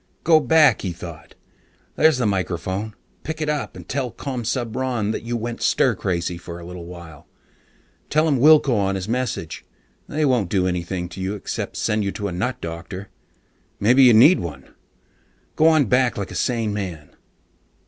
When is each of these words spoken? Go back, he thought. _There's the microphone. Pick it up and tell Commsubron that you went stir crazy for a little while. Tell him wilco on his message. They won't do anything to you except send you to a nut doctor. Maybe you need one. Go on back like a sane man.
Go 0.23 0.39
back, 0.39 0.81
he 0.81 0.93
thought. 0.93 1.35
_There's 1.95 2.17
the 2.17 2.25
microphone. 2.25 2.95
Pick 3.21 3.39
it 3.39 3.49
up 3.49 3.75
and 3.75 3.87
tell 3.87 4.09
Commsubron 4.09 5.11
that 5.11 5.21
you 5.21 5.37
went 5.37 5.61
stir 5.61 5.93
crazy 5.93 6.39
for 6.39 6.57
a 6.59 6.65
little 6.65 6.85
while. 6.87 7.27
Tell 8.09 8.27
him 8.27 8.39
wilco 8.39 8.73
on 8.75 8.95
his 8.95 9.07
message. 9.07 9.63
They 10.07 10.25
won't 10.25 10.49
do 10.49 10.65
anything 10.65 11.07
to 11.09 11.21
you 11.21 11.35
except 11.35 11.77
send 11.77 12.03
you 12.03 12.11
to 12.13 12.27
a 12.27 12.31
nut 12.31 12.59
doctor. 12.61 13.09
Maybe 13.79 14.01
you 14.01 14.13
need 14.15 14.39
one. 14.39 14.73
Go 15.55 15.67
on 15.67 15.85
back 15.85 16.17
like 16.17 16.31
a 16.31 16.35
sane 16.35 16.73
man. 16.73 17.11